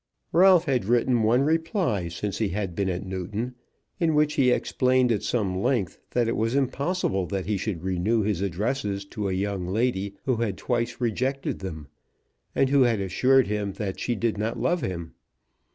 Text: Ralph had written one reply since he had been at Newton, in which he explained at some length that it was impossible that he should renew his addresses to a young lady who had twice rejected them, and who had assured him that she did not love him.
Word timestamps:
Ralph 0.31 0.65
had 0.65 0.85
written 0.85 1.21
one 1.21 1.43
reply 1.43 2.07
since 2.07 2.39
he 2.39 2.49
had 2.49 2.73
been 2.73 2.89
at 2.89 3.05
Newton, 3.05 3.53
in 3.99 4.15
which 4.15 4.33
he 4.33 4.49
explained 4.49 5.11
at 5.11 5.21
some 5.21 5.61
length 5.61 5.99
that 6.09 6.27
it 6.27 6.35
was 6.35 6.55
impossible 6.55 7.27
that 7.27 7.45
he 7.45 7.55
should 7.55 7.83
renew 7.83 8.23
his 8.23 8.41
addresses 8.41 9.05
to 9.05 9.29
a 9.29 9.33
young 9.33 9.67
lady 9.67 10.15
who 10.25 10.37
had 10.37 10.57
twice 10.57 10.99
rejected 10.99 11.59
them, 11.59 11.87
and 12.55 12.69
who 12.71 12.81
had 12.81 12.99
assured 12.99 13.45
him 13.45 13.73
that 13.73 13.99
she 13.99 14.15
did 14.15 14.39
not 14.39 14.59
love 14.59 14.81
him. 14.81 15.13